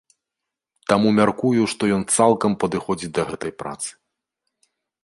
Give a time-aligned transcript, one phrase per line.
[0.91, 3.89] Таму мяркую, што ён цалкам падыходзіць для гэтай працы.